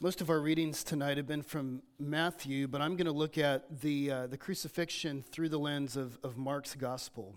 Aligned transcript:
Most 0.00 0.20
of 0.20 0.30
our 0.30 0.38
readings 0.38 0.84
tonight 0.84 1.16
have 1.16 1.26
been 1.26 1.42
from 1.42 1.82
Matthew, 1.98 2.68
but 2.68 2.80
I'm 2.80 2.94
going 2.94 3.06
to 3.06 3.12
look 3.12 3.36
at 3.36 3.80
the, 3.80 4.12
uh, 4.12 4.26
the 4.28 4.38
crucifixion 4.38 5.24
through 5.24 5.48
the 5.48 5.58
lens 5.58 5.96
of, 5.96 6.20
of 6.22 6.36
Mark's 6.36 6.76
gospel. 6.76 7.34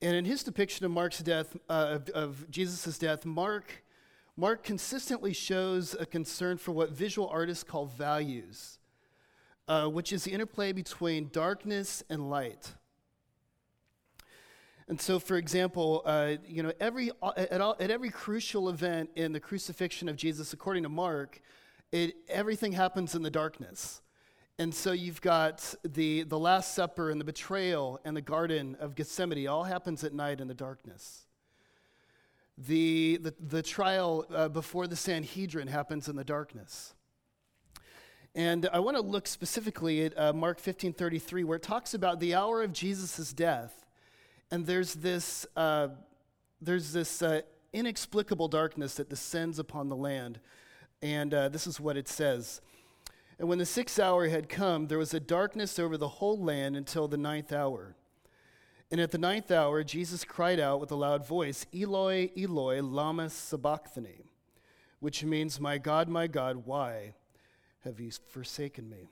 And 0.00 0.16
in 0.16 0.24
his 0.24 0.42
depiction 0.42 0.84
of 0.84 0.90
Mark's 0.90 1.20
death, 1.20 1.56
uh, 1.70 2.00
of, 2.00 2.08
of 2.08 2.50
Jesus' 2.50 2.98
death, 2.98 3.24
Mark, 3.24 3.84
Mark 4.36 4.64
consistently 4.64 5.32
shows 5.32 5.94
a 5.94 6.04
concern 6.04 6.58
for 6.58 6.72
what 6.72 6.90
visual 6.90 7.28
artists 7.28 7.62
call 7.62 7.86
values, 7.86 8.80
uh, 9.68 9.86
which 9.86 10.12
is 10.12 10.24
the 10.24 10.32
interplay 10.32 10.72
between 10.72 11.28
darkness 11.32 12.02
and 12.10 12.28
light. 12.28 12.72
And 14.92 15.00
so, 15.00 15.18
for 15.18 15.38
example, 15.38 16.02
uh, 16.04 16.34
you 16.46 16.62
know, 16.62 16.70
every, 16.78 17.12
at, 17.34 17.62
all, 17.62 17.74
at 17.80 17.90
every 17.90 18.10
crucial 18.10 18.68
event 18.68 19.08
in 19.16 19.32
the 19.32 19.40
crucifixion 19.40 20.06
of 20.06 20.16
Jesus, 20.16 20.52
according 20.52 20.82
to 20.82 20.90
Mark, 20.90 21.40
it, 21.92 22.14
everything 22.28 22.72
happens 22.72 23.14
in 23.14 23.22
the 23.22 23.30
darkness. 23.30 24.02
And 24.58 24.74
so 24.74 24.92
you've 24.92 25.22
got 25.22 25.74
the, 25.82 26.24
the 26.24 26.38
Last 26.38 26.74
Supper 26.74 27.08
and 27.08 27.18
the 27.18 27.24
betrayal 27.24 28.00
and 28.04 28.14
the 28.14 28.20
Garden 28.20 28.76
of 28.80 28.94
Gethsemane 28.94 29.48
all 29.48 29.64
happens 29.64 30.04
at 30.04 30.12
night 30.12 30.42
in 30.42 30.48
the 30.48 30.52
darkness. 30.52 31.24
The, 32.58 33.18
the, 33.22 33.34
the 33.40 33.62
trial 33.62 34.26
uh, 34.30 34.50
before 34.50 34.86
the 34.88 34.96
Sanhedrin 34.96 35.68
happens 35.68 36.06
in 36.06 36.16
the 36.16 36.24
darkness. 36.24 36.92
And 38.34 38.68
I 38.70 38.80
want 38.80 38.98
to 38.98 39.02
look 39.02 39.26
specifically 39.26 40.04
at 40.04 40.18
uh, 40.18 40.34
Mark 40.34 40.60
15:33, 40.60 41.46
where 41.46 41.56
it 41.56 41.62
talks 41.62 41.94
about 41.94 42.20
the 42.20 42.34
hour 42.34 42.62
of 42.62 42.74
Jesus' 42.74 43.32
death 43.32 43.81
and 44.52 44.66
there's 44.66 44.92
this, 44.92 45.46
uh, 45.56 45.88
there's 46.60 46.92
this 46.92 47.22
uh, 47.22 47.40
inexplicable 47.72 48.48
darkness 48.48 48.96
that 48.96 49.08
descends 49.08 49.58
upon 49.58 49.88
the 49.88 49.96
land. 49.96 50.40
And 51.00 51.32
uh, 51.32 51.48
this 51.48 51.66
is 51.66 51.80
what 51.80 51.96
it 51.96 52.06
says. 52.06 52.60
And 53.38 53.48
when 53.48 53.56
the 53.56 53.64
sixth 53.64 53.98
hour 53.98 54.28
had 54.28 54.50
come, 54.50 54.88
there 54.88 54.98
was 54.98 55.14
a 55.14 55.20
darkness 55.20 55.78
over 55.78 55.96
the 55.96 56.06
whole 56.06 56.38
land 56.38 56.76
until 56.76 57.08
the 57.08 57.16
ninth 57.16 57.50
hour. 57.50 57.96
And 58.90 59.00
at 59.00 59.10
the 59.10 59.16
ninth 59.16 59.50
hour, 59.50 59.82
Jesus 59.82 60.22
cried 60.22 60.60
out 60.60 60.80
with 60.80 60.90
a 60.90 60.96
loud 60.96 61.26
voice, 61.26 61.64
Eloi, 61.74 62.28
Eloi, 62.36 62.82
lama 62.82 63.30
sabachthani, 63.30 64.26
which 65.00 65.24
means, 65.24 65.60
My 65.60 65.78
God, 65.78 66.10
my 66.10 66.26
God, 66.26 66.66
why 66.66 67.14
have 67.84 67.98
you 68.00 68.10
forsaken 68.28 68.90
me? 68.90 69.08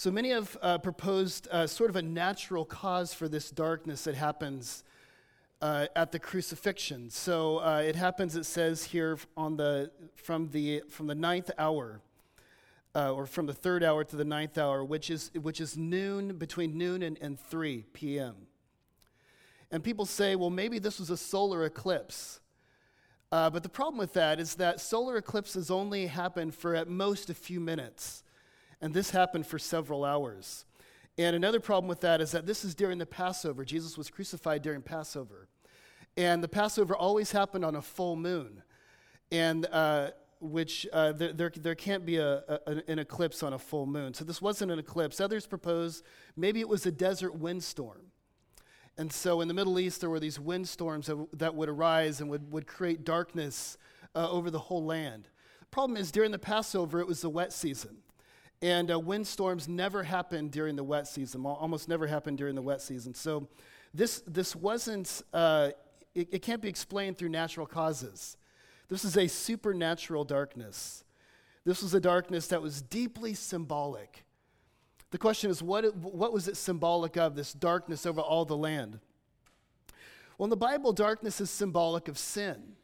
So 0.00 0.10
many 0.10 0.30
have 0.30 0.56
uh, 0.62 0.78
proposed 0.78 1.46
uh, 1.50 1.66
sort 1.66 1.90
of 1.90 1.96
a 1.96 2.00
natural 2.00 2.64
cause 2.64 3.12
for 3.12 3.28
this 3.28 3.50
darkness 3.50 4.04
that 4.04 4.14
happens 4.14 4.82
uh, 5.60 5.88
at 5.94 6.10
the 6.10 6.18
crucifixion. 6.18 7.10
So 7.10 7.58
uh, 7.58 7.82
it 7.84 7.96
happens, 7.96 8.34
it 8.34 8.46
says 8.46 8.82
here, 8.82 9.18
on 9.36 9.58
the, 9.58 9.90
from, 10.14 10.48
the, 10.52 10.84
from 10.88 11.06
the 11.06 11.14
ninth 11.14 11.50
hour, 11.58 12.00
uh, 12.94 13.12
or 13.12 13.26
from 13.26 13.44
the 13.44 13.52
third 13.52 13.84
hour 13.84 14.02
to 14.02 14.16
the 14.16 14.24
ninth 14.24 14.56
hour, 14.56 14.82
which 14.82 15.10
is, 15.10 15.30
which 15.34 15.60
is 15.60 15.76
noon, 15.76 16.38
between 16.38 16.78
noon 16.78 17.02
and, 17.02 17.18
and 17.20 17.38
3 17.38 17.84
p.m. 17.92 18.36
And 19.70 19.84
people 19.84 20.06
say, 20.06 20.34
well, 20.34 20.48
maybe 20.48 20.78
this 20.78 20.98
was 20.98 21.10
a 21.10 21.16
solar 21.18 21.66
eclipse. 21.66 22.40
Uh, 23.30 23.50
but 23.50 23.62
the 23.62 23.68
problem 23.68 23.98
with 23.98 24.14
that 24.14 24.40
is 24.40 24.54
that 24.54 24.80
solar 24.80 25.18
eclipses 25.18 25.70
only 25.70 26.06
happen 26.06 26.50
for 26.52 26.74
at 26.74 26.88
most 26.88 27.28
a 27.28 27.34
few 27.34 27.60
minutes. 27.60 28.22
And 28.80 28.94
this 28.94 29.10
happened 29.10 29.46
for 29.46 29.58
several 29.58 30.04
hours. 30.04 30.64
And 31.18 31.36
another 31.36 31.60
problem 31.60 31.88
with 31.88 32.00
that 32.00 32.20
is 32.20 32.30
that 32.32 32.46
this 32.46 32.64
is 32.64 32.74
during 32.74 32.98
the 32.98 33.06
Passover. 33.06 33.64
Jesus 33.64 33.98
was 33.98 34.08
crucified 34.08 34.62
during 34.62 34.80
Passover. 34.80 35.48
And 36.16 36.42
the 36.42 36.48
Passover 36.48 36.96
always 36.96 37.32
happened 37.32 37.64
on 37.64 37.76
a 37.76 37.82
full 37.82 38.16
moon, 38.16 38.62
and 39.30 39.66
uh, 39.66 40.10
which 40.40 40.86
uh, 40.92 41.12
there, 41.12 41.32
there, 41.32 41.52
there, 41.54 41.74
can't 41.74 42.04
be 42.04 42.16
a, 42.16 42.42
a, 42.66 42.82
an 42.88 42.98
eclipse 42.98 43.42
on 43.42 43.52
a 43.52 43.58
full 43.58 43.86
moon. 43.86 44.14
So 44.14 44.24
this 44.24 44.40
wasn't 44.40 44.72
an 44.72 44.78
eclipse. 44.78 45.20
Others 45.20 45.46
propose 45.46 46.02
maybe 46.36 46.60
it 46.60 46.68
was 46.68 46.86
a 46.86 46.90
desert 46.90 47.34
windstorm. 47.34 48.10
And 48.96 49.12
so 49.12 49.40
in 49.40 49.48
the 49.48 49.54
Middle 49.54 49.78
East, 49.78 50.00
there 50.00 50.10
were 50.10 50.20
these 50.20 50.40
windstorms 50.40 51.06
that, 51.06 51.26
that 51.38 51.54
would 51.54 51.68
arise 51.68 52.20
and 52.20 52.28
would, 52.30 52.50
would 52.52 52.66
create 52.66 53.04
darkness 53.04 53.78
uh, 54.14 54.30
over 54.30 54.50
the 54.50 54.58
whole 54.58 54.84
land. 54.84 55.28
The 55.60 55.66
problem 55.66 55.96
is, 55.96 56.10
during 56.10 56.32
the 56.32 56.38
Passover, 56.38 57.00
it 57.00 57.06
was 57.06 57.20
the 57.20 57.30
wet 57.30 57.52
season. 57.52 57.98
And 58.62 58.90
uh, 58.90 58.98
windstorms 58.98 59.68
never 59.68 60.02
happen 60.02 60.48
during 60.48 60.76
the 60.76 60.84
wet 60.84 61.08
season, 61.08 61.44
almost 61.46 61.88
never 61.88 62.06
happen 62.06 62.36
during 62.36 62.54
the 62.54 62.62
wet 62.62 62.82
season. 62.82 63.14
So 63.14 63.48
this, 63.94 64.22
this 64.26 64.54
wasn't, 64.54 65.22
uh, 65.32 65.70
it, 66.14 66.28
it 66.30 66.42
can't 66.42 66.60
be 66.60 66.68
explained 66.68 67.16
through 67.16 67.30
natural 67.30 67.66
causes. 67.66 68.36
This 68.88 69.04
is 69.04 69.16
a 69.16 69.28
supernatural 69.28 70.24
darkness. 70.24 71.04
This 71.64 71.82
was 71.82 71.94
a 71.94 72.00
darkness 72.00 72.48
that 72.48 72.60
was 72.60 72.82
deeply 72.82 73.34
symbolic. 73.34 74.24
The 75.10 75.18
question 75.18 75.50
is, 75.50 75.62
what, 75.62 75.94
what 75.96 76.32
was 76.32 76.46
it 76.46 76.56
symbolic 76.56 77.16
of, 77.16 77.34
this 77.34 77.52
darkness 77.52 78.04
over 78.06 78.20
all 78.20 78.44
the 78.44 78.56
land? 78.56 79.00
Well, 80.36 80.46
in 80.46 80.50
the 80.50 80.56
Bible, 80.56 80.92
darkness 80.92 81.40
is 81.40 81.50
symbolic 81.50 82.08
of 82.08 82.16
sin. 82.16 82.76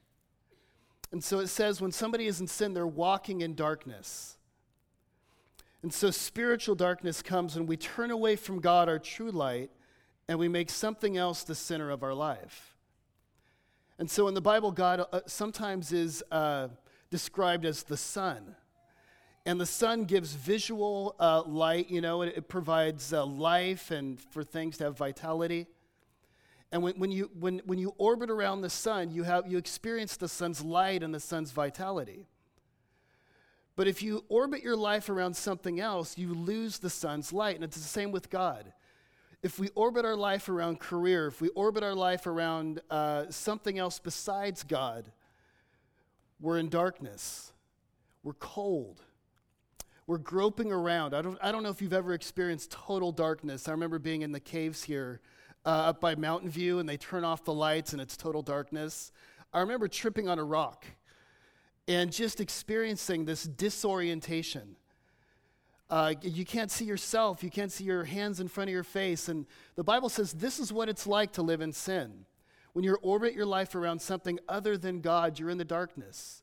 And 1.12 1.22
so 1.22 1.38
it 1.38 1.48
says 1.48 1.80
when 1.80 1.92
somebody 1.92 2.26
is 2.26 2.40
in 2.40 2.46
sin, 2.46 2.74
they're 2.74 2.86
walking 2.86 3.40
in 3.40 3.54
darkness. 3.54 4.38
And 5.86 5.94
so 5.94 6.10
spiritual 6.10 6.74
darkness 6.74 7.22
comes 7.22 7.54
when 7.54 7.66
we 7.66 7.76
turn 7.76 8.10
away 8.10 8.34
from 8.34 8.58
God, 8.58 8.88
our 8.88 8.98
true 8.98 9.30
light, 9.30 9.70
and 10.26 10.36
we 10.36 10.48
make 10.48 10.68
something 10.68 11.16
else 11.16 11.44
the 11.44 11.54
center 11.54 11.90
of 11.90 12.02
our 12.02 12.12
life. 12.12 12.74
And 13.96 14.10
so 14.10 14.26
in 14.26 14.34
the 14.34 14.40
Bible, 14.40 14.72
God 14.72 15.06
uh, 15.12 15.20
sometimes 15.26 15.92
is 15.92 16.24
uh, 16.32 16.70
described 17.08 17.64
as 17.64 17.84
the 17.84 17.96
sun. 17.96 18.56
And 19.44 19.60
the 19.60 19.64
sun 19.64 20.06
gives 20.06 20.32
visual 20.32 21.14
uh, 21.20 21.44
light, 21.44 21.88
you 21.88 22.00
know, 22.00 22.22
it, 22.22 22.34
it 22.36 22.48
provides 22.48 23.12
uh, 23.12 23.24
life 23.24 23.92
and 23.92 24.20
for 24.20 24.42
things 24.42 24.78
to 24.78 24.84
have 24.86 24.98
vitality. 24.98 25.68
And 26.72 26.82
when, 26.82 26.98
when, 26.98 27.12
you, 27.12 27.30
when, 27.38 27.62
when 27.64 27.78
you 27.78 27.94
orbit 27.96 28.28
around 28.28 28.62
the 28.62 28.70
sun, 28.70 29.12
you, 29.12 29.22
have, 29.22 29.46
you 29.46 29.56
experience 29.56 30.16
the 30.16 30.28
sun's 30.28 30.64
light 30.64 31.04
and 31.04 31.14
the 31.14 31.20
sun's 31.20 31.52
vitality. 31.52 32.26
But 33.76 33.86
if 33.86 34.02
you 34.02 34.24
orbit 34.30 34.62
your 34.62 34.76
life 34.76 35.10
around 35.10 35.36
something 35.36 35.80
else, 35.80 36.16
you 36.16 36.32
lose 36.32 36.78
the 36.78 36.90
sun's 36.90 37.32
light. 37.32 37.56
And 37.56 37.64
it's 37.64 37.76
the 37.76 37.82
same 37.82 38.10
with 38.10 38.30
God. 38.30 38.72
If 39.42 39.58
we 39.58 39.68
orbit 39.74 40.06
our 40.06 40.16
life 40.16 40.48
around 40.48 40.80
career, 40.80 41.26
if 41.26 41.42
we 41.42 41.50
orbit 41.50 41.84
our 41.84 41.94
life 41.94 42.26
around 42.26 42.80
uh, 42.90 43.26
something 43.28 43.78
else 43.78 43.98
besides 43.98 44.62
God, 44.62 45.12
we're 46.40 46.58
in 46.58 46.70
darkness. 46.70 47.52
We're 48.22 48.32
cold. 48.34 49.02
We're 50.06 50.18
groping 50.18 50.72
around. 50.72 51.14
I 51.14 51.20
don't, 51.20 51.38
I 51.42 51.52
don't 51.52 51.62
know 51.62 51.68
if 51.68 51.82
you've 51.82 51.92
ever 51.92 52.14
experienced 52.14 52.70
total 52.70 53.12
darkness. 53.12 53.68
I 53.68 53.72
remember 53.72 53.98
being 53.98 54.22
in 54.22 54.32
the 54.32 54.40
caves 54.40 54.84
here 54.84 55.20
uh, 55.66 55.68
up 55.68 56.00
by 56.00 56.14
Mountain 56.14 56.48
View, 56.48 56.78
and 56.78 56.88
they 56.88 56.96
turn 56.96 57.24
off 57.24 57.44
the 57.44 57.52
lights 57.52 57.92
and 57.92 58.00
it's 58.00 58.16
total 58.16 58.40
darkness. 58.40 59.12
I 59.52 59.60
remember 59.60 59.86
tripping 59.86 60.28
on 60.28 60.38
a 60.38 60.44
rock 60.44 60.86
and 61.88 62.12
just 62.12 62.40
experiencing 62.40 63.24
this 63.24 63.44
disorientation. 63.44 64.76
Uh, 65.88 66.14
you 66.20 66.44
can't 66.44 66.70
see 66.70 66.84
yourself, 66.84 67.44
you 67.44 67.50
can't 67.50 67.70
see 67.70 67.84
your 67.84 68.04
hands 68.04 68.40
in 68.40 68.48
front 68.48 68.68
of 68.68 68.72
your 68.72 68.82
face. 68.82 69.28
And 69.28 69.46
the 69.76 69.84
Bible 69.84 70.08
says 70.08 70.32
this 70.32 70.58
is 70.58 70.72
what 70.72 70.88
it's 70.88 71.06
like 71.06 71.32
to 71.32 71.42
live 71.42 71.60
in 71.60 71.72
sin. 71.72 72.24
When 72.72 72.84
you 72.84 72.96
orbit 73.02 73.34
your 73.34 73.46
life 73.46 73.74
around 73.74 74.02
something 74.02 74.38
other 74.48 74.76
than 74.76 75.00
God, 75.00 75.38
you're 75.38 75.48
in 75.48 75.58
the 75.58 75.64
darkness. 75.64 76.42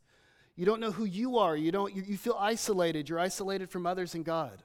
You 0.55 0.65
don't 0.65 0.79
know 0.79 0.91
who 0.91 1.05
you 1.05 1.37
are. 1.37 1.55
You, 1.55 1.71
don't, 1.71 1.93
you, 1.93 2.03
you 2.07 2.17
feel 2.17 2.37
isolated. 2.39 3.09
You're 3.09 3.19
isolated 3.19 3.69
from 3.69 3.85
others 3.85 4.15
and 4.15 4.23
God. 4.23 4.63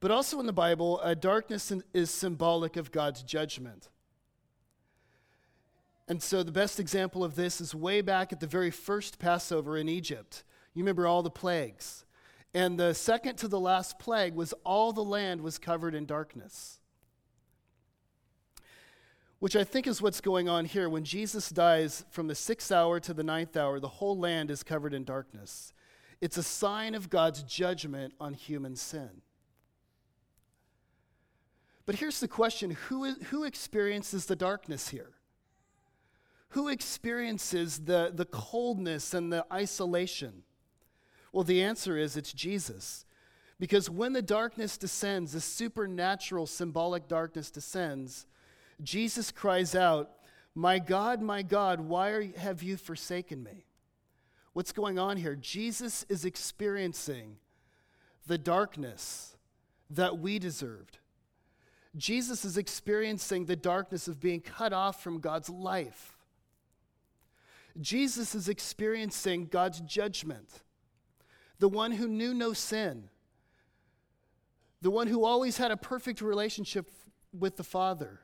But 0.00 0.10
also 0.10 0.38
in 0.40 0.46
the 0.46 0.52
Bible, 0.52 1.00
uh, 1.02 1.14
darkness 1.14 1.72
is 1.92 2.10
symbolic 2.10 2.76
of 2.76 2.92
God's 2.92 3.22
judgment. 3.22 3.88
And 6.08 6.22
so 6.22 6.42
the 6.42 6.50
best 6.50 6.80
example 6.80 7.22
of 7.22 7.34
this 7.34 7.60
is 7.60 7.74
way 7.74 8.00
back 8.00 8.32
at 8.32 8.40
the 8.40 8.46
very 8.46 8.70
first 8.70 9.18
Passover 9.18 9.76
in 9.76 9.90
Egypt. 9.90 10.42
You 10.72 10.82
remember 10.82 11.06
all 11.06 11.22
the 11.22 11.30
plagues. 11.30 12.06
And 12.54 12.80
the 12.80 12.94
second 12.94 13.36
to 13.36 13.48
the 13.48 13.60
last 13.60 13.98
plague 13.98 14.34
was 14.34 14.54
all 14.64 14.92
the 14.94 15.04
land 15.04 15.42
was 15.42 15.58
covered 15.58 15.94
in 15.94 16.06
darkness. 16.06 16.80
Which 19.38 19.54
I 19.54 19.64
think 19.64 19.86
is 19.86 20.00
what's 20.00 20.22
going 20.22 20.48
on 20.48 20.64
here. 20.64 20.88
When 20.88 21.04
Jesus 21.04 21.50
dies 21.50 22.06
from 22.10 22.26
the 22.26 22.34
sixth 22.34 22.72
hour 22.72 22.98
to 23.00 23.12
the 23.12 23.22
ninth 23.22 23.54
hour, 23.54 23.78
the 23.78 23.86
whole 23.86 24.18
land 24.18 24.50
is 24.50 24.62
covered 24.62 24.94
in 24.94 25.04
darkness. 25.04 25.74
It's 26.22 26.38
a 26.38 26.42
sign 26.42 26.94
of 26.94 27.10
God's 27.10 27.42
judgment 27.42 28.14
on 28.18 28.32
human 28.32 28.76
sin. 28.76 29.22
But 31.84 31.96
here's 31.96 32.20
the 32.20 32.28
question 32.28 32.70
who, 32.70 33.12
who 33.14 33.44
experiences 33.44 34.24
the 34.26 34.36
darkness 34.36 34.88
here? 34.88 35.17
Who 36.50 36.68
experiences 36.68 37.80
the, 37.80 38.10
the 38.14 38.24
coldness 38.24 39.12
and 39.12 39.32
the 39.32 39.44
isolation? 39.52 40.42
Well, 41.32 41.44
the 41.44 41.62
answer 41.62 41.96
is 41.96 42.16
it's 42.16 42.32
Jesus. 42.32 43.04
Because 43.60 43.90
when 43.90 44.12
the 44.12 44.22
darkness 44.22 44.78
descends, 44.78 45.32
the 45.32 45.40
supernatural 45.40 46.46
symbolic 46.46 47.08
darkness 47.08 47.50
descends, 47.50 48.26
Jesus 48.82 49.30
cries 49.30 49.74
out, 49.74 50.10
My 50.54 50.78
God, 50.78 51.20
my 51.20 51.42
God, 51.42 51.80
why 51.80 52.10
are, 52.10 52.22
have 52.36 52.62
you 52.62 52.76
forsaken 52.76 53.42
me? 53.42 53.66
What's 54.52 54.72
going 54.72 54.98
on 54.98 55.16
here? 55.16 55.36
Jesus 55.36 56.06
is 56.08 56.24
experiencing 56.24 57.36
the 58.26 58.38
darkness 58.38 59.36
that 59.90 60.18
we 60.18 60.38
deserved. 60.38 60.98
Jesus 61.96 62.44
is 62.44 62.56
experiencing 62.56 63.46
the 63.46 63.56
darkness 63.56 64.08
of 64.08 64.20
being 64.20 64.40
cut 64.40 64.72
off 64.72 65.02
from 65.02 65.20
God's 65.20 65.48
life. 65.48 66.17
Jesus 67.80 68.34
is 68.34 68.48
experiencing 68.48 69.46
God's 69.46 69.80
judgment. 69.80 70.62
The 71.58 71.68
one 71.68 71.92
who 71.92 72.08
knew 72.08 72.34
no 72.34 72.52
sin, 72.52 73.08
the 74.80 74.90
one 74.90 75.08
who 75.08 75.24
always 75.24 75.58
had 75.58 75.70
a 75.70 75.76
perfect 75.76 76.20
relationship 76.20 76.90
with 77.36 77.56
the 77.56 77.64
Father. 77.64 78.20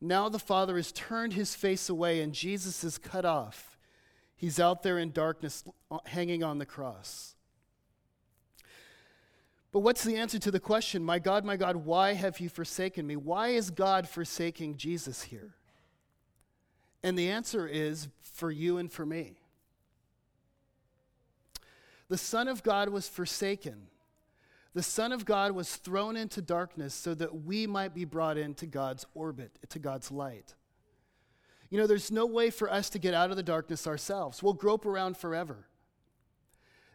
Now 0.00 0.28
the 0.28 0.38
Father 0.38 0.76
has 0.76 0.92
turned 0.92 1.32
his 1.32 1.54
face 1.54 1.88
away 1.88 2.20
and 2.20 2.32
Jesus 2.32 2.84
is 2.84 2.98
cut 2.98 3.24
off. 3.24 3.78
He's 4.36 4.60
out 4.60 4.82
there 4.82 4.98
in 4.98 5.12
darkness 5.12 5.64
uh, 5.90 5.98
hanging 6.06 6.42
on 6.42 6.58
the 6.58 6.66
cross. 6.66 7.34
But 9.72 9.80
what's 9.80 10.04
the 10.04 10.16
answer 10.16 10.38
to 10.38 10.50
the 10.50 10.60
question, 10.60 11.02
My 11.02 11.18
God, 11.18 11.44
my 11.44 11.56
God, 11.56 11.76
why 11.76 12.12
have 12.12 12.38
you 12.40 12.48
forsaken 12.48 13.06
me? 13.06 13.16
Why 13.16 13.48
is 13.48 13.70
God 13.70 14.08
forsaking 14.08 14.76
Jesus 14.76 15.22
here? 15.22 15.54
And 17.04 17.18
the 17.18 17.28
answer 17.28 17.68
is 17.68 18.08
for 18.22 18.50
you 18.50 18.78
and 18.78 18.90
for 18.90 19.04
me. 19.04 19.36
The 22.08 22.16
Son 22.16 22.48
of 22.48 22.62
God 22.62 22.88
was 22.88 23.06
forsaken. 23.06 23.88
The 24.72 24.82
Son 24.82 25.12
of 25.12 25.26
God 25.26 25.52
was 25.52 25.76
thrown 25.76 26.16
into 26.16 26.40
darkness 26.40 26.94
so 26.94 27.12
that 27.14 27.44
we 27.44 27.66
might 27.66 27.94
be 27.94 28.06
brought 28.06 28.38
into 28.38 28.64
God's 28.64 29.04
orbit, 29.14 29.50
to 29.68 29.78
God's 29.78 30.10
light. 30.10 30.54
You 31.68 31.76
know, 31.76 31.86
there's 31.86 32.10
no 32.10 32.24
way 32.24 32.48
for 32.48 32.72
us 32.72 32.88
to 32.90 32.98
get 32.98 33.12
out 33.12 33.30
of 33.30 33.36
the 33.36 33.42
darkness 33.42 33.86
ourselves. 33.86 34.42
We'll 34.42 34.54
grope 34.54 34.86
around 34.86 35.18
forever. 35.18 35.66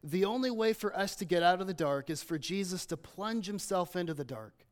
The 0.03 0.25
only 0.25 0.49
way 0.49 0.73
for 0.73 0.95
us 0.97 1.15
to 1.17 1.25
get 1.25 1.43
out 1.43 1.61
of 1.61 1.67
the 1.67 1.73
dark 1.73 2.09
is 2.09 2.23
for 2.23 2.39
Jesus 2.39 2.87
to 2.87 2.97
plunge 2.97 3.45
himself 3.45 3.95
into 3.95 4.15
the 4.15 4.25
dark. 4.25 4.65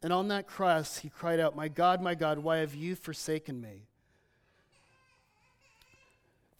And 0.00 0.12
on 0.12 0.28
that 0.28 0.46
cross, 0.46 0.98
he 0.98 1.08
cried 1.08 1.40
out, 1.40 1.56
My 1.56 1.66
God, 1.66 2.00
my 2.00 2.14
God, 2.14 2.38
why 2.38 2.58
have 2.58 2.74
you 2.76 2.94
forsaken 2.94 3.60
me? 3.60 3.88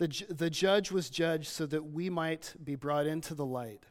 The, 0.02 0.34
the 0.34 0.50
judge 0.50 0.90
was 0.90 1.08
judged 1.08 1.46
so 1.46 1.64
that 1.66 1.93
we 1.93 2.10
might 2.10 2.56
be 2.64 2.75
brought 2.75 3.06
into 3.06 3.37
the 3.37 3.46
light. 3.46 3.84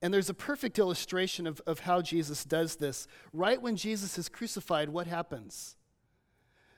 And 0.00 0.14
there's 0.14 0.30
a 0.30 0.34
perfect 0.34 0.78
illustration 0.78 1.46
of, 1.46 1.60
of 1.66 1.80
how 1.80 2.00
Jesus 2.00 2.42
does 2.42 2.76
this. 2.76 3.06
Right 3.34 3.60
when 3.60 3.76
Jesus 3.76 4.16
is 4.16 4.30
crucified, 4.30 4.88
what 4.88 5.06
happens? 5.06 5.76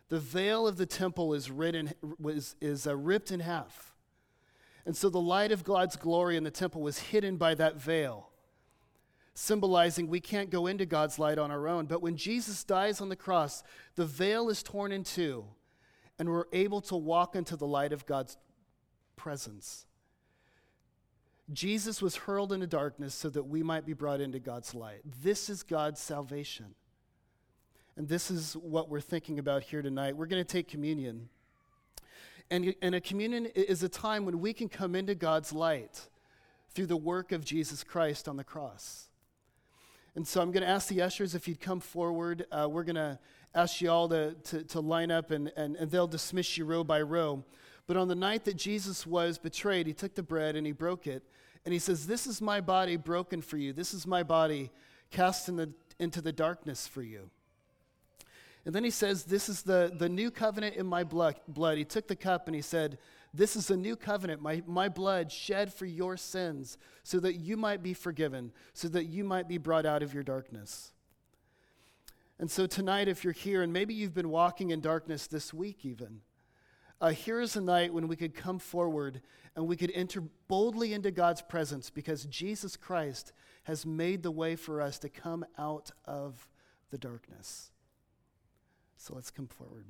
The 0.08 0.18
veil 0.18 0.66
of 0.66 0.76
the 0.76 0.86
temple 0.86 1.34
is, 1.34 1.48
in, 1.50 1.94
was, 2.18 2.56
is 2.60 2.84
uh, 2.88 2.96
ripped 2.96 3.30
in 3.30 3.38
half. 3.38 3.94
And 4.84 4.96
so 4.96 5.08
the 5.08 5.20
light 5.20 5.52
of 5.52 5.62
God's 5.62 5.94
glory 5.94 6.36
in 6.36 6.42
the 6.42 6.50
temple 6.50 6.82
was 6.82 6.98
hidden 6.98 7.36
by 7.36 7.54
that 7.54 7.80
veil, 7.80 8.30
symbolizing 9.34 10.08
we 10.08 10.18
can't 10.18 10.50
go 10.50 10.66
into 10.66 10.84
God's 10.84 11.16
light 11.16 11.38
on 11.38 11.52
our 11.52 11.68
own. 11.68 11.86
But 11.86 12.02
when 12.02 12.16
Jesus 12.16 12.64
dies 12.64 13.00
on 13.00 13.08
the 13.08 13.14
cross, 13.14 13.62
the 13.94 14.04
veil 14.04 14.48
is 14.48 14.64
torn 14.64 14.90
in 14.90 15.04
two, 15.04 15.44
and 16.18 16.28
we're 16.28 16.46
able 16.52 16.80
to 16.80 16.96
walk 16.96 17.36
into 17.36 17.54
the 17.54 17.68
light 17.68 17.92
of 17.92 18.04
God's 18.04 18.36
presence. 19.24 19.86
Jesus 21.50 22.02
was 22.02 22.14
hurled 22.14 22.52
into 22.52 22.66
darkness 22.66 23.14
so 23.14 23.30
that 23.30 23.44
we 23.44 23.62
might 23.62 23.86
be 23.86 23.94
brought 23.94 24.20
into 24.20 24.38
God's 24.38 24.74
light. 24.74 25.00
This 25.22 25.48
is 25.48 25.62
God's 25.62 25.98
salvation. 25.98 26.74
And 27.96 28.06
this 28.06 28.30
is 28.30 28.52
what 28.52 28.90
we're 28.90 29.00
thinking 29.00 29.38
about 29.38 29.62
here 29.62 29.80
tonight. 29.80 30.14
We're 30.14 30.26
going 30.26 30.44
to 30.44 30.52
take 30.52 30.68
communion. 30.68 31.30
And, 32.50 32.74
and 32.82 32.94
a 32.94 33.00
communion 33.00 33.46
is 33.46 33.82
a 33.82 33.88
time 33.88 34.26
when 34.26 34.40
we 34.40 34.52
can 34.52 34.68
come 34.68 34.94
into 34.94 35.14
God's 35.14 35.54
light 35.54 36.06
through 36.74 36.86
the 36.86 36.96
work 36.98 37.32
of 37.32 37.46
Jesus 37.46 37.82
Christ 37.82 38.28
on 38.28 38.36
the 38.36 38.44
cross. 38.44 39.08
And 40.14 40.28
so 40.28 40.42
I'm 40.42 40.52
going 40.52 40.64
to 40.64 40.68
ask 40.68 40.88
the 40.88 41.00
ushers 41.00 41.34
if 41.34 41.48
you'd 41.48 41.62
come 41.62 41.80
forward. 41.80 42.44
Uh, 42.52 42.68
we're 42.70 42.84
going 42.84 42.96
to 42.96 43.18
ask 43.54 43.80
you 43.80 43.90
all 43.90 44.06
to, 44.10 44.34
to, 44.34 44.64
to 44.64 44.80
line 44.80 45.10
up, 45.10 45.30
and, 45.30 45.50
and, 45.56 45.76
and 45.76 45.90
they'll 45.90 46.06
dismiss 46.06 46.58
you 46.58 46.66
row 46.66 46.84
by 46.84 47.00
row. 47.00 47.42
But 47.86 47.96
on 47.96 48.08
the 48.08 48.14
night 48.14 48.44
that 48.44 48.56
Jesus 48.56 49.06
was 49.06 49.38
betrayed, 49.38 49.86
he 49.86 49.92
took 49.92 50.14
the 50.14 50.22
bread 50.22 50.56
and 50.56 50.66
he 50.66 50.72
broke 50.72 51.06
it. 51.06 51.22
And 51.64 51.72
he 51.72 51.78
says, 51.78 52.06
This 52.06 52.26
is 52.26 52.40
my 52.40 52.60
body 52.60 52.96
broken 52.96 53.42
for 53.42 53.56
you. 53.56 53.72
This 53.72 53.94
is 53.94 54.06
my 54.06 54.22
body 54.22 54.70
cast 55.10 55.48
in 55.48 55.56
the, 55.56 55.72
into 55.98 56.20
the 56.20 56.32
darkness 56.32 56.86
for 56.86 57.02
you. 57.02 57.30
And 58.64 58.74
then 58.74 58.84
he 58.84 58.90
says, 58.90 59.24
This 59.24 59.48
is 59.48 59.62
the, 59.62 59.92
the 59.96 60.08
new 60.08 60.30
covenant 60.30 60.76
in 60.76 60.86
my 60.86 61.04
blood, 61.04 61.36
blood. 61.48 61.78
He 61.78 61.84
took 61.84 62.08
the 62.08 62.16
cup 62.16 62.46
and 62.46 62.54
he 62.54 62.62
said, 62.62 62.98
This 63.32 63.56
is 63.56 63.70
a 63.70 63.76
new 63.76 63.96
covenant, 63.96 64.40
my, 64.40 64.62
my 64.66 64.88
blood 64.88 65.30
shed 65.30 65.72
for 65.72 65.86
your 65.86 66.16
sins, 66.16 66.78
so 67.02 67.20
that 67.20 67.34
you 67.34 67.56
might 67.56 67.82
be 67.82 67.94
forgiven, 67.94 68.52
so 68.72 68.88
that 68.88 69.04
you 69.04 69.24
might 69.24 69.48
be 69.48 69.58
brought 69.58 69.86
out 69.86 70.02
of 70.02 70.14
your 70.14 70.22
darkness. 70.22 70.92
And 72.38 72.50
so 72.50 72.66
tonight, 72.66 73.08
if 73.08 73.22
you're 73.22 73.32
here, 73.32 73.62
and 73.62 73.72
maybe 73.72 73.94
you've 73.94 74.14
been 74.14 74.30
walking 74.30 74.70
in 74.70 74.80
darkness 74.80 75.26
this 75.26 75.54
week 75.54 75.84
even, 75.84 76.20
uh, 77.00 77.10
here 77.10 77.40
is 77.40 77.56
a 77.56 77.60
night 77.60 77.92
when 77.92 78.08
we 78.08 78.16
could 78.16 78.34
come 78.34 78.58
forward 78.58 79.20
and 79.56 79.66
we 79.66 79.76
could 79.76 79.92
enter 79.94 80.22
boldly 80.48 80.92
into 80.92 81.10
God's 81.10 81.42
presence 81.42 81.90
because 81.90 82.24
Jesus 82.26 82.76
Christ 82.76 83.32
has 83.64 83.86
made 83.86 84.22
the 84.22 84.30
way 84.30 84.56
for 84.56 84.80
us 84.80 84.98
to 85.00 85.08
come 85.08 85.44
out 85.58 85.90
of 86.04 86.48
the 86.90 86.98
darkness. 86.98 87.70
So 88.96 89.14
let's 89.14 89.30
come 89.30 89.46
forward. 89.46 89.86